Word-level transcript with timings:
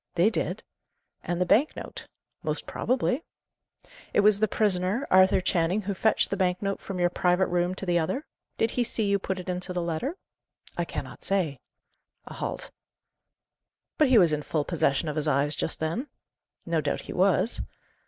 "They 0.15 0.31
did." 0.31 0.63
"And 1.23 1.39
the 1.39 1.45
bank 1.45 1.75
note?" 1.75 2.07
"Most 2.41 2.65
probably." 2.65 3.23
"It 4.13 4.21
was 4.21 4.39
the 4.39 4.47
prisoner, 4.47 5.05
Arthur 5.11 5.41
Channing, 5.41 5.81
who 5.81 5.93
fetched 5.93 6.31
the 6.31 6.35
bank 6.35 6.59
note 6.59 6.81
from 6.81 6.97
your 6.99 7.11
private 7.11 7.45
room 7.49 7.75
to 7.75 7.85
the 7.85 7.99
other? 7.99 8.25
Did 8.57 8.71
he 8.71 8.83
see 8.83 9.03
you 9.07 9.19
put 9.19 9.39
it 9.39 9.47
into 9.47 9.73
the 9.73 9.79
letter?" 9.83 10.15
"I 10.75 10.85
cannot 10.85 11.23
say." 11.23 11.59
A 12.25 12.33
halt. 12.33 12.71
"But 13.99 14.07
he 14.07 14.17
was 14.17 14.33
in 14.33 14.41
full 14.41 14.65
possession 14.65 15.07
of 15.07 15.17
his 15.17 15.27
eyes 15.27 15.55
just 15.55 15.79
then?" 15.79 16.07
"No 16.65 16.81
doubt 16.81 17.01
he 17.01 17.13
was." 17.13 17.61